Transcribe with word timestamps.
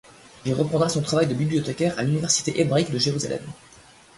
Il 0.45 0.55
reprendra 0.55 0.89
son 0.89 1.03
travail 1.03 1.27
de 1.27 1.35
bibliothécaire 1.35 1.99
à 1.99 2.01
l'Université 2.01 2.59
hébraïque 2.59 2.89
de 2.89 2.97
Jérusalem. 2.97 3.43